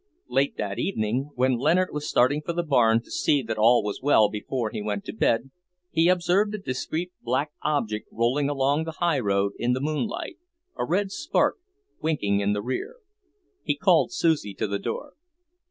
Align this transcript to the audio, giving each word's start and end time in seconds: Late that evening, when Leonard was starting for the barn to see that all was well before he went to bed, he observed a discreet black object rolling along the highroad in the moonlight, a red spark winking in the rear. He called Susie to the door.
Late 0.27 0.57
that 0.57 0.79
evening, 0.79 1.29
when 1.35 1.59
Leonard 1.59 1.89
was 1.91 2.09
starting 2.09 2.41
for 2.41 2.53
the 2.53 2.63
barn 2.63 3.03
to 3.03 3.11
see 3.11 3.43
that 3.43 3.59
all 3.59 3.83
was 3.83 4.01
well 4.01 4.29
before 4.31 4.71
he 4.71 4.81
went 4.81 5.05
to 5.05 5.13
bed, 5.13 5.51
he 5.91 6.07
observed 6.09 6.55
a 6.55 6.57
discreet 6.57 7.11
black 7.21 7.51
object 7.61 8.09
rolling 8.11 8.49
along 8.49 8.85
the 8.85 8.93
highroad 8.97 9.51
in 9.59 9.73
the 9.73 9.79
moonlight, 9.79 10.37
a 10.75 10.85
red 10.85 11.11
spark 11.11 11.57
winking 12.01 12.39
in 12.39 12.51
the 12.53 12.63
rear. 12.63 12.95
He 13.61 13.75
called 13.77 14.11
Susie 14.11 14.55
to 14.55 14.65
the 14.67 14.79
door. 14.79 15.13